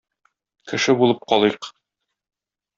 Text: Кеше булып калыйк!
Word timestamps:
Кеше 0.71 0.95
булып 1.03 1.23
калыйк! 1.35 1.71